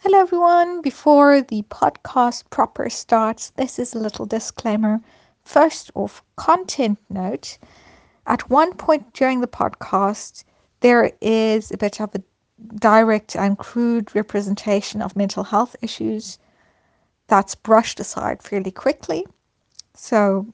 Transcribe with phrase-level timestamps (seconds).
[0.00, 0.82] Hello, everyone.
[0.82, 5.00] Before the podcast proper starts, this is a little disclaimer.
[5.42, 7.56] First off, content note.
[8.26, 10.44] At one point during the podcast,
[10.80, 12.22] there is a bit of a
[12.74, 16.38] direct and crude representation of mental health issues
[17.26, 19.26] that's brushed aside fairly quickly.
[19.94, 20.46] So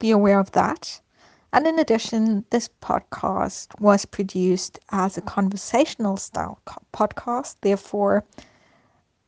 [0.00, 1.00] be aware of that.
[1.52, 6.58] And in addition, this podcast was produced as a conversational style
[6.92, 7.54] podcast.
[7.62, 8.24] Therefore,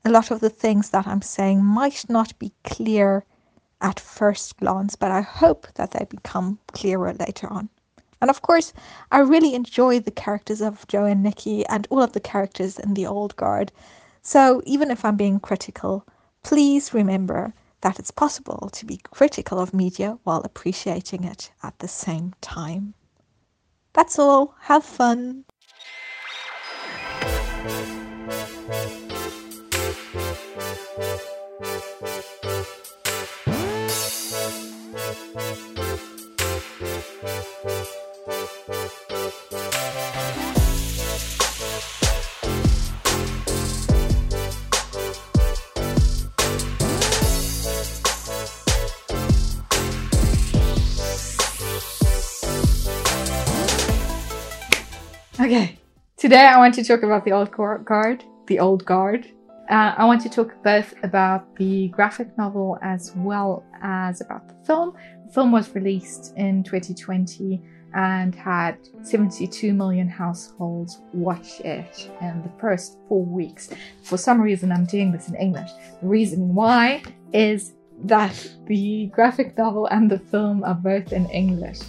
[0.04, 3.24] a lot of the things that I'm saying might not be clear
[3.80, 7.68] at first glance, but I hope that they become clearer later on.
[8.20, 8.72] And of course,
[9.10, 12.94] I really enjoy the characters of Joe and Nikki and all of the characters in
[12.94, 13.72] the old guard.
[14.22, 16.06] So even if I'm being critical,
[16.42, 21.88] please remember that it's possible to be critical of media while appreciating it at the
[21.88, 22.94] same time.
[23.94, 24.54] That's all.
[24.60, 25.44] Have fun.
[55.40, 55.78] Okay,
[56.18, 59.26] today I want to talk about the old guard, the old guard.
[59.70, 64.66] Uh, I want to talk both about the graphic novel as well as about the
[64.66, 64.94] film.
[65.26, 67.58] The film was released in 2020
[67.94, 73.70] and had 72 million households watch it in the first four weeks.
[74.02, 75.70] For some reason, I'm doing this in English.
[76.02, 77.02] The reason why
[77.32, 77.72] is
[78.04, 81.80] that the graphic novel and the film are both in English.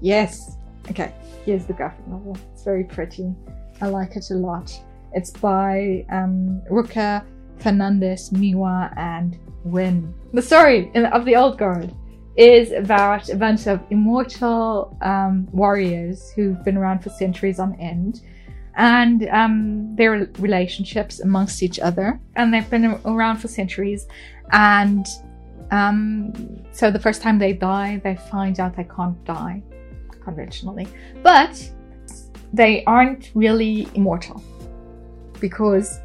[0.00, 0.58] Yes.
[0.90, 1.12] Okay.
[1.44, 2.36] Here's the graphic novel.
[2.52, 3.34] It's very pretty.
[3.80, 4.72] I like it a lot.
[5.12, 7.24] It's by um, Rucka
[7.58, 10.12] Fernandez Miwa and Wynne.
[10.32, 11.94] The story of the Old Guard
[12.36, 18.22] is about a bunch of immortal um, warriors who've been around for centuries on end
[18.76, 22.20] and um, their relationships amongst each other.
[22.34, 24.06] And they've been around for centuries.
[24.50, 25.06] And
[25.70, 29.62] um, so the first time they die, they find out they can't die
[30.24, 30.88] conventionally.
[31.22, 31.70] But
[32.52, 34.42] they aren't really immortal
[35.40, 35.98] because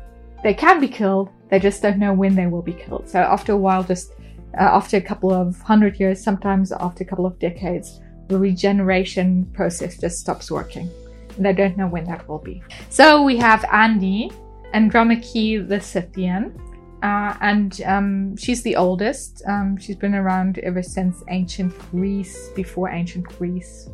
[0.44, 3.09] they can be killed, they just don't know when they will be killed.
[3.09, 4.12] So after a while, just
[4.57, 9.46] uh, after a couple of hundred years, sometimes after a couple of decades, the regeneration
[9.53, 10.90] process just stops working.
[11.36, 12.62] And they don't know when that will be.
[12.90, 14.31] So we have Andy,
[14.74, 16.59] Andromache the Scythian,
[17.01, 19.41] uh, and um, she's the oldest.
[19.47, 23.90] Um, she's been around ever since ancient Greece, before ancient Greece,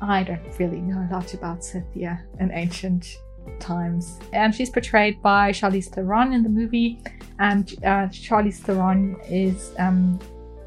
[0.00, 3.18] I don't really know a lot about Scythia in ancient
[3.58, 4.18] times.
[4.32, 7.00] And she's portrayed by Charlize Theron in the movie,
[7.38, 10.18] and uh, Charlize Theron is um,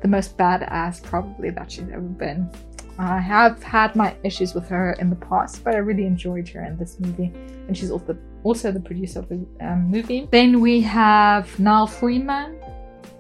[0.01, 2.49] the most badass probably that she's ever been.
[2.99, 6.63] I have had my issues with her in the past, but I really enjoyed her
[6.63, 7.31] in this movie,
[7.67, 10.27] and she's also also the producer of the um, movie.
[10.29, 12.59] Then we have Nile Freeman,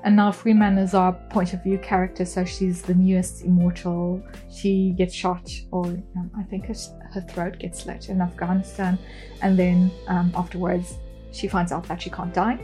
[0.03, 4.21] and now Freeman is our point of view character, so she's the newest immortal.
[4.53, 6.75] She gets shot, or um, I think her,
[7.13, 8.99] her, throat gets slit in Afghanistan,
[9.41, 10.95] and then um, afterwards
[11.31, 12.59] she finds out that she can't die.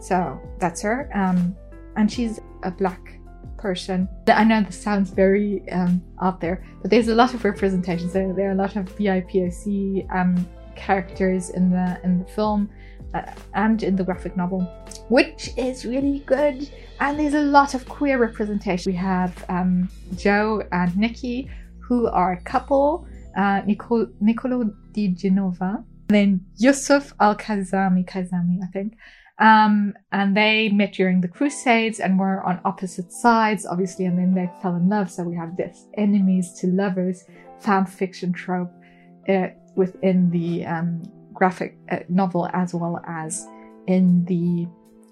[0.00, 1.54] So that's her, um,
[1.96, 3.18] and she's a black
[3.58, 4.08] person.
[4.28, 8.08] I know this sounds very um, out there, but there's a lot of representation.
[8.08, 12.70] So there are a lot of BIPOC um, characters in the in the film
[13.14, 13.22] uh,
[13.54, 14.66] and in the graphic novel,
[15.08, 16.68] which is really good.
[17.00, 18.90] And there's a lot of queer representation.
[18.90, 23.06] We have um, Joe and Nikki, who are a couple,
[23.36, 28.94] uh, Nicolo, Nicolo Di Genova, then Yusuf Al Kazami, Kazami, I think.
[29.38, 34.34] Um, and they met during the Crusades and were on opposite sides, obviously, and then
[34.34, 35.10] they fell in love.
[35.10, 37.24] So we have this enemies to lovers
[37.60, 38.72] fan fiction trope
[39.28, 41.02] uh, within the um,
[41.34, 43.46] graphic uh, novel as well as
[43.86, 44.66] in the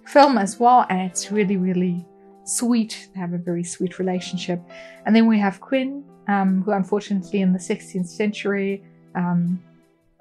[0.07, 0.87] film as well.
[0.89, 2.07] And it's really, really
[2.45, 3.09] sweet.
[3.15, 4.61] They have a very sweet relationship.
[5.07, 8.85] And then we have Quinn, um, who unfortunately in the 16th century,
[9.15, 9.63] um,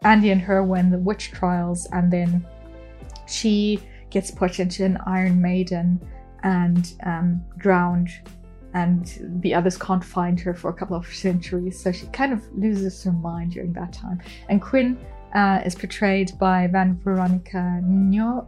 [0.03, 2.45] Andy and her were in the witch trials, and then
[3.27, 5.99] she gets put into an Iron Maiden
[6.43, 8.09] and um, drowned,
[8.73, 11.79] and the others can't find her for a couple of centuries.
[11.79, 14.19] So she kind of loses her mind during that time.
[14.49, 14.97] And Quinn
[15.33, 18.47] uh, is portrayed by Van Veronica Ngo,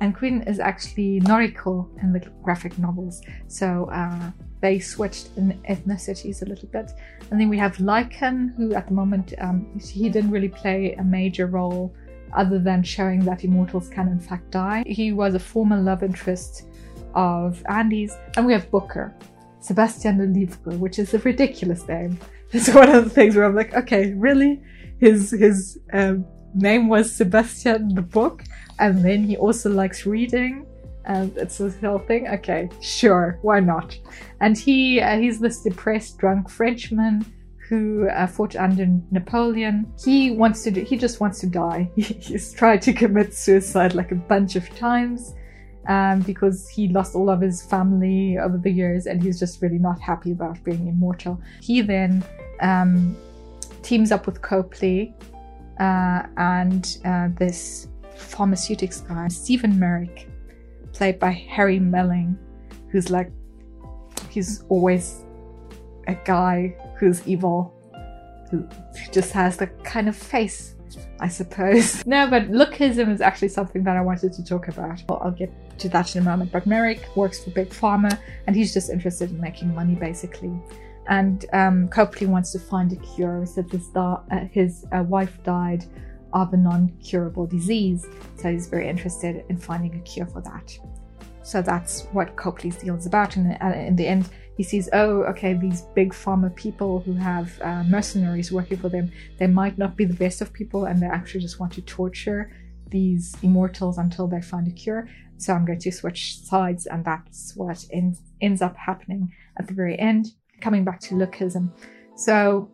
[0.00, 3.20] and Quinn is actually Noriko in the graphic novels.
[3.48, 4.30] So uh,
[4.60, 6.92] they switched in ethnicities a little bit.
[7.30, 11.04] And then we have Lykon, who at the moment um, he didn't really play a
[11.04, 11.94] major role
[12.34, 14.84] other than showing that immortals can in fact die.
[14.86, 16.66] He was a former love interest
[17.14, 19.14] of Andy's, and we have Booker,
[19.60, 22.18] Sebastian le Livre, which is a ridiculous name.
[22.50, 24.62] It's one of the things where I'm like, okay, really?
[25.00, 26.24] His his um,
[26.54, 28.42] name was Sebastian the book,
[28.78, 30.66] and then he also likes reading,
[31.04, 32.28] and it's this whole thing.
[32.28, 33.98] Okay, sure, why not?
[34.40, 37.24] And he uh, he's this depressed, drunk Frenchman
[37.68, 39.92] who uh, fought under Napoleon.
[40.02, 41.90] He wants to do, he just wants to die.
[41.96, 45.34] He's tried to commit suicide like a bunch of times
[45.86, 49.78] um, because he lost all of his family over the years and he's just really
[49.78, 51.40] not happy about being immortal.
[51.60, 52.24] He then
[52.60, 53.16] um,
[53.82, 55.14] teams up with Copley
[55.78, 57.88] uh, and uh, this
[58.18, 60.28] pharmaceutics guy, Steven Merrick,
[60.92, 62.38] played by Harry Melling,
[62.90, 63.30] who's like,
[64.30, 65.24] he's always
[66.06, 67.74] a guy who's evil,
[68.50, 68.66] who
[69.12, 70.74] just has the kind of face,
[71.20, 72.04] I suppose.
[72.06, 75.02] no, but lookism is actually something that I wanted to talk about.
[75.08, 76.50] Well, I'll get to that in a moment.
[76.50, 80.52] But Merrick works for Big Pharma and he's just interested in making money basically.
[81.08, 83.44] And um, Copley wants to find a cure.
[83.46, 84.18] Said his, uh,
[84.50, 85.86] his uh, wife died
[86.32, 88.06] of a non curable disease.
[88.36, 90.78] So he's very interested in finding a cure for that.
[91.42, 93.36] So that's what Copley's deal is about.
[93.36, 97.58] And uh, in the end, he sees, oh, okay, these big pharma people who have
[97.62, 101.06] uh, mercenaries working for them, they might not be the best of people and they
[101.06, 102.52] actually just want to torture
[102.90, 105.08] these immortals until they find a cure.
[105.38, 109.74] So I'm going to switch sides, and that's what ends, ends up happening at the
[109.74, 110.32] very end.
[110.60, 111.70] Coming back to lookism.
[112.16, 112.68] So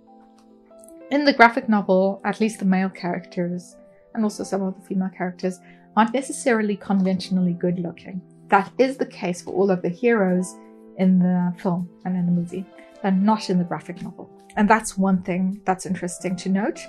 [1.10, 3.76] in the graphic novel, at least the male characters
[4.14, 5.60] and also some of the female characters
[5.96, 8.20] aren't necessarily conventionally good looking.
[8.48, 10.54] That is the case for all of the heroes
[10.98, 12.64] in the film and in the movie,
[13.02, 14.30] but not in the graphic novel.
[14.56, 16.80] And that's one thing that's interesting to note.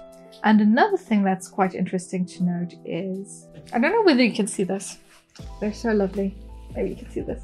[0.44, 4.47] And another thing that's quite interesting to note is I don't know whether you can
[4.47, 5.00] see this.
[5.59, 6.35] They're so lovely.
[6.75, 7.41] Maybe you can see this.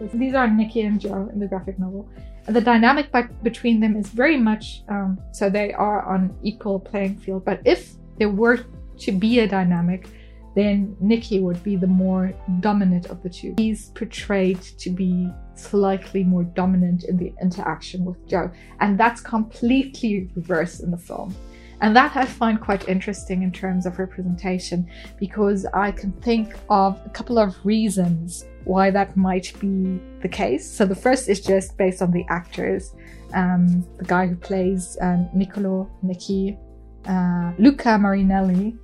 [0.00, 2.08] These are Nikki and Joe in the graphic novel.
[2.46, 6.78] And the dynamic by, between them is very much um, so they are on equal
[6.78, 7.44] playing field.
[7.44, 8.64] But if there were
[8.98, 10.08] to be a dynamic,
[10.54, 13.54] then Nikki would be the more dominant of the two.
[13.58, 18.50] He's portrayed to be slightly more dominant in the interaction with Joe,
[18.80, 21.34] and that's completely reversed in the film.
[21.82, 24.88] And that I find quite interesting in terms of representation
[25.18, 30.68] because I can think of a couple of reasons why that might be the case.
[30.68, 32.94] So the first is just based on the actors.
[33.32, 36.58] Um, the guy who plays um, Niccolo Nicky,
[37.06, 38.76] uh, Luca Marinelli,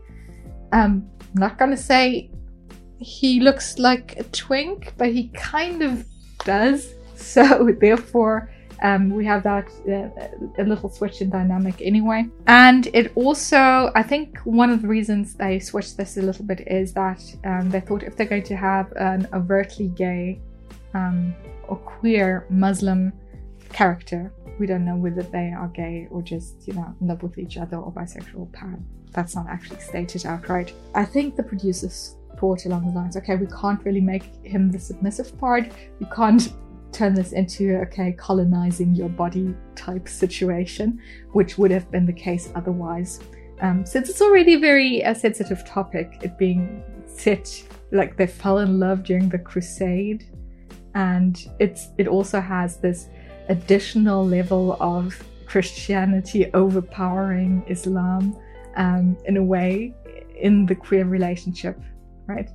[0.72, 2.30] um, I'm not gonna say
[2.98, 6.06] he looks like a twink, but he kind of
[6.44, 6.94] does.
[7.14, 8.50] So therefore,
[8.82, 12.28] um, we have that uh, a little switch in dynamic anyway.
[12.46, 16.60] And it also, I think, one of the reasons they switched this a little bit
[16.66, 20.40] is that um, they thought if they're going to have an overtly gay
[20.94, 21.34] um,
[21.68, 23.12] or queer Muslim
[23.72, 27.38] character, we don't know whether they are gay or just you know in love with
[27.38, 30.72] each other or bisexual pan that's not actually stated outright.
[30.94, 34.78] I think the producers thought along the lines, okay, we can't really make him the
[34.78, 35.70] submissive part.
[36.00, 36.52] We can't
[36.92, 41.00] turn this into okay colonizing your body type situation,
[41.32, 43.20] which would have been the case otherwise.
[43.60, 47.62] Um, since it's already a very uh, sensitive topic, it being set
[47.92, 50.24] like they fell in love during the crusade,
[50.94, 53.08] and it's it also has this
[53.48, 58.36] additional level of Christianity overpowering Islam
[58.76, 59.94] um, in a way
[60.40, 61.78] in the queer relationship,
[62.26, 62.48] right?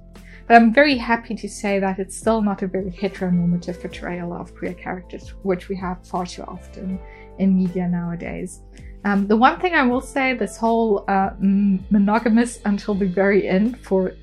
[0.47, 4.55] But I'm very happy to say that it's still not a very heteronormative portrayal of
[4.55, 6.99] queer characters, which we have far too often
[7.37, 8.61] in media nowadays.
[9.03, 13.79] Um, the one thing I will say, this whole uh, monogamous until the very end
[13.85, 14.13] for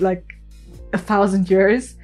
[0.00, 0.24] like
[0.92, 1.94] a thousand years,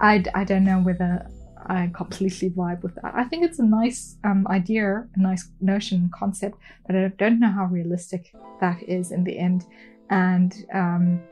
[0.00, 1.26] I, I don't know whether
[1.66, 3.14] I completely vibe with that.
[3.14, 7.50] I think it's a nice um, idea, a nice notion, concept, but I don't know
[7.50, 9.64] how realistic that is in the end,
[10.10, 11.22] and um,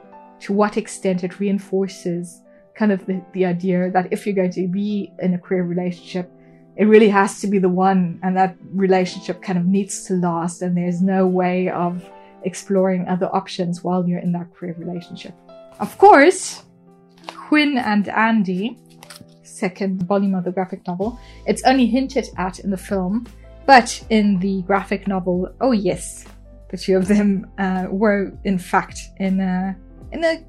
[0.43, 2.41] to what extent it reinforces
[2.75, 6.31] kind of the, the idea that if you're going to be in a queer relationship,
[6.77, 10.63] it really has to be the one, and that relationship kind of needs to last,
[10.63, 12.09] and there's no way of
[12.45, 15.35] exploring other options while you're in that queer relationship.
[15.81, 16.63] Of course,
[17.27, 18.79] Quinn and Andy
[19.63, 21.19] second volume of the graphic novel.
[21.47, 23.27] It's only hinted at in the film,
[23.65, 26.25] but in the graphic novel, oh yes,
[26.71, 29.77] the two of them uh, were in fact in a
[30.13, 30.45] in a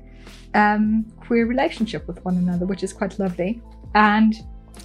[0.54, 3.62] um, queer relationship with one another, which is quite lovely,
[3.96, 4.36] and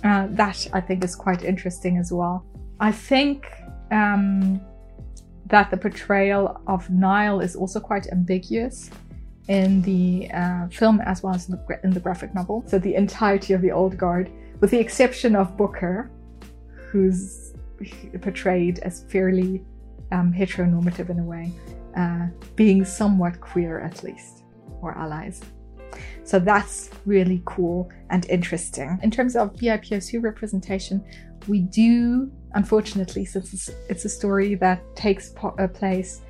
[0.04, 2.44] uh, that I think is quite interesting as well.
[2.80, 3.47] I think
[3.90, 4.61] um,
[5.47, 8.90] that the portrayal of Nile is also quite ambiguous
[9.49, 12.62] in the uh, film as well as in the, in the graphic novel.
[12.66, 14.30] So the entirety of the Old Guard,
[14.61, 16.11] with the exception of Booker,
[16.90, 17.54] who's
[18.20, 19.64] portrayed as fairly
[20.12, 21.52] um, heteronormative in a way,
[21.97, 24.44] uh, being somewhat queer at least,
[24.82, 25.40] or allies.
[26.25, 28.99] So that's really cool and interesting.
[29.02, 31.04] In terms of BIPOC representation,
[31.47, 36.20] we do, unfortunately, since it's, it's a story that takes po- uh, place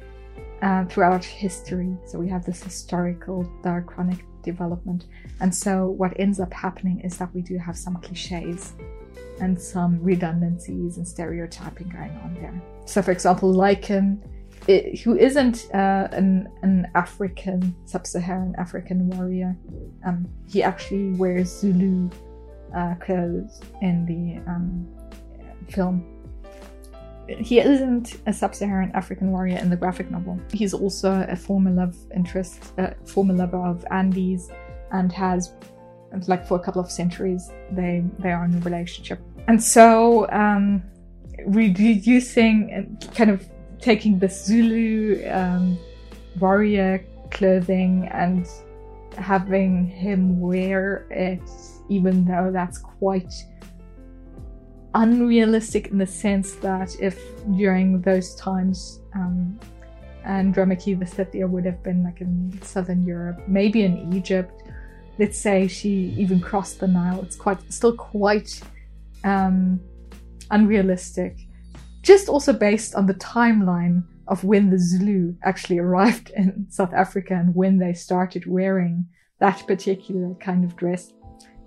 [0.62, 5.06] uh, throughout history, so we have this historical diachronic development.
[5.40, 8.74] And so what ends up happening is that we do have some cliches
[9.40, 12.60] and some redundancies and stereotyping going on there.
[12.86, 14.18] So, for example, Lykon,
[14.68, 19.56] it, who isn't uh, an, an African, sub Saharan African warrior,
[20.06, 22.10] um, he actually wears Zulu
[22.76, 24.86] uh, clothes in the um,
[25.70, 26.14] film.
[27.28, 30.38] He isn't a sub Saharan African warrior in the graphic novel.
[30.52, 34.50] He's also a former love interest, uh, former lover of Andy's,
[34.92, 35.52] and has
[36.26, 40.82] like for a couple of centuries they they are in a relationship and so um,
[41.46, 43.46] reducing kind of
[43.80, 45.78] taking the Zulu um,
[46.38, 48.46] warrior clothing and
[49.16, 51.42] having him wear it,
[51.88, 53.32] even though that's quite
[54.94, 57.20] unrealistic in the sense that if
[57.56, 59.58] during those times um,
[60.24, 64.62] Andromache the Scythia would have been like in southern Europe, maybe in Egypt,
[65.18, 68.60] let's say she even crossed the Nile, it's quite still quite
[69.24, 69.80] um,
[70.50, 71.47] unrealistic.
[72.08, 77.34] Just also based on the timeline of when the Zulu actually arrived in South Africa
[77.34, 79.04] and when they started wearing
[79.40, 81.12] that particular kind of dress,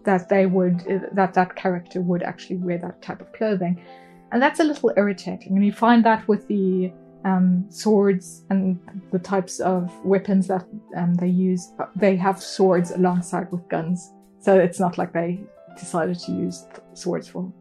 [0.04, 0.80] that they would,
[1.14, 3.86] that that character would actually wear that type of clothing.
[4.32, 5.56] And that's a little irritating.
[5.56, 6.92] And you find that with the
[7.24, 8.80] um, swords and
[9.12, 10.66] the types of weapons that
[10.98, 11.72] um, they use.
[11.96, 14.12] They have swords alongside with guns.
[14.40, 15.40] So it's not like they
[15.78, 17.54] decided to use swords for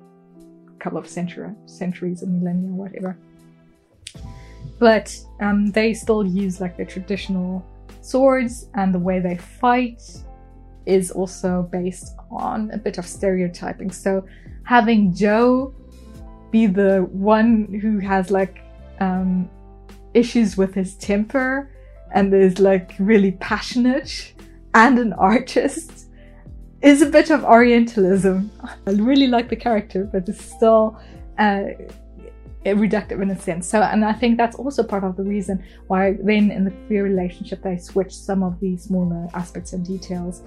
[0.80, 3.16] couple of century, centuries or millennia, whatever.
[4.78, 7.64] But um, they still use like the traditional
[8.00, 10.02] swords, and the way they fight
[10.86, 13.90] is also based on a bit of stereotyping.
[13.90, 14.26] So
[14.64, 15.74] having Joe
[16.50, 18.62] be the one who has like
[19.00, 19.48] um,
[20.14, 21.70] issues with his temper
[22.12, 24.34] and is like really passionate
[24.74, 26.09] and an artist
[26.82, 28.50] is a bit of Orientalism.
[28.86, 30.98] I really like the character, but it's still
[31.38, 31.64] uh,
[32.64, 33.68] reductive in a sense.
[33.68, 37.04] So, and I think that's also part of the reason why then in the queer
[37.04, 40.42] relationship they switch some of these smaller aspects and details.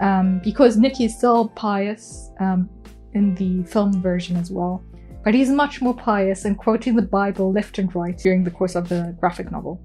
[0.00, 2.68] Um, because Nicky is still pious um,
[3.14, 4.84] in the film version as well,
[5.24, 8.74] but he's much more pious and quoting the Bible left and right during the course
[8.74, 9.80] of the graphic novel.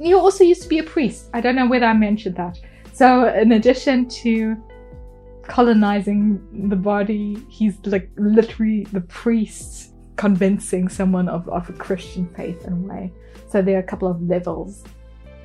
[0.00, 1.30] He also used to be a priest.
[1.32, 2.58] I don't know whether I mentioned that.
[2.92, 4.56] So, in addition to
[5.48, 7.44] colonizing the body.
[7.48, 13.12] He's like literally the priest convincing someone of, of a Christian faith in a way.
[13.50, 14.84] So there are a couple of levels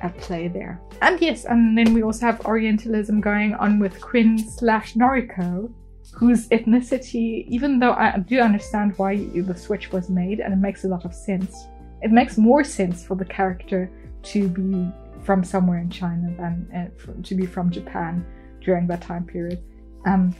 [0.00, 0.80] at play there.
[1.00, 5.72] And yes, and then we also have Orientalism going on with Quinn slash Noriko,
[6.12, 10.84] whose ethnicity, even though I do understand why the switch was made and it makes
[10.84, 11.66] a lot of sense,
[12.02, 13.90] it makes more sense for the character
[14.24, 14.90] to be
[15.22, 18.26] from somewhere in China than uh, to be from Japan
[18.60, 19.62] during that time period.
[20.04, 20.34] Um,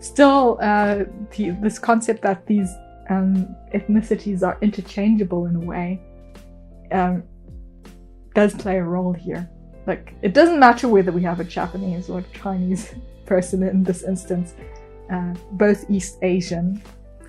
[0.00, 1.04] still, uh,
[1.36, 2.72] the, this concept that these
[3.10, 6.00] um, ethnicities are interchangeable in a way
[6.92, 7.22] um,
[8.34, 9.48] does play a role here.
[9.86, 12.94] Like, it doesn't matter whether we have a Japanese or a Chinese
[13.26, 14.54] person in this instance,
[15.12, 16.82] uh, both East Asian.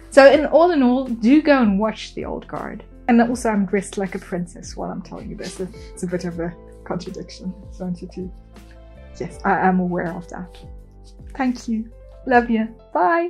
[0.09, 2.83] So, in all in all, do go and watch The Old Guard.
[3.07, 5.59] And also, I'm dressed like a princess while I'm telling you this.
[5.59, 8.31] It's a bit of a contradiction, don't you?
[9.19, 10.57] Yes, I am aware of that.
[11.35, 11.91] Thank you.
[12.25, 12.75] Love you.
[12.93, 13.29] Bye.